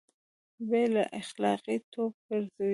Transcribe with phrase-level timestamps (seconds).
[0.69, 2.69] بې له اخلاقي توب ګرځوي